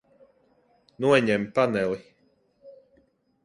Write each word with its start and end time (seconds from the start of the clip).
Noņem 1.05 1.47
paneli. 1.59 2.03